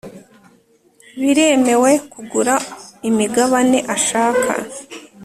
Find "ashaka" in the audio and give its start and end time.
3.95-4.51